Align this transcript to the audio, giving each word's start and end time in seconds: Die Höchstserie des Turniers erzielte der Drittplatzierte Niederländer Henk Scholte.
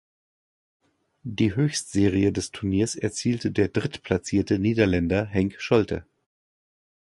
Die 1.21 1.55
Höchstserie 1.55 2.31
des 2.33 2.49
Turniers 2.51 2.95
erzielte 2.95 3.51
der 3.51 3.67
Drittplatzierte 3.67 4.57
Niederländer 4.57 5.25
Henk 5.27 5.61
Scholte. 5.61 6.07